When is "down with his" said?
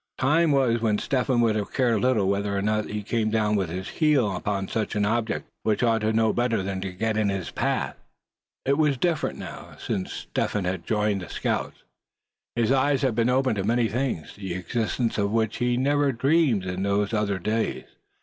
3.29-3.87